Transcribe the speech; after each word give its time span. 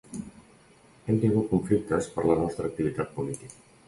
Hem 1.09 1.19
tingut 1.25 1.45
conflictes 1.51 2.07
per 2.15 2.23
la 2.31 2.39
nostra 2.39 2.67
activitat 2.71 3.13
política. 3.19 3.53